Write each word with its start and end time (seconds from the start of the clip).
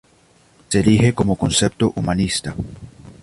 Se 0.69 0.79
erige 0.79 1.13
como 1.13 1.35
concepto 1.35 1.91
humanista. 1.95 2.55